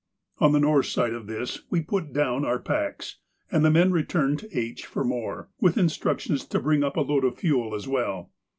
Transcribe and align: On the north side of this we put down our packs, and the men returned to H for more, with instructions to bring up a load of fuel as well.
On 0.39 0.51
the 0.51 0.59
north 0.59 0.87
side 0.87 1.13
of 1.13 1.27
this 1.27 1.61
we 1.69 1.79
put 1.79 2.11
down 2.11 2.43
our 2.43 2.57
packs, 2.57 3.19
and 3.51 3.63
the 3.63 3.69
men 3.69 3.91
returned 3.91 4.39
to 4.39 4.49
H 4.57 4.87
for 4.87 5.03
more, 5.03 5.51
with 5.59 5.77
instructions 5.77 6.43
to 6.45 6.59
bring 6.59 6.83
up 6.83 6.97
a 6.97 7.01
load 7.01 7.23
of 7.23 7.37
fuel 7.37 7.75
as 7.75 7.87
well. 7.87 8.31